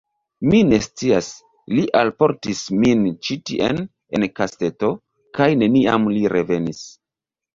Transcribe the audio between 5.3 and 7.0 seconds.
kaj neniam li revenis...